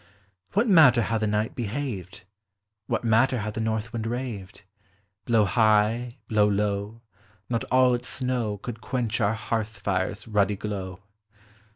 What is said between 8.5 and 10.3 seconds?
Could quench our hearth fire's